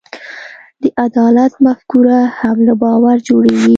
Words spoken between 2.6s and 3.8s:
له باور جوړېږي.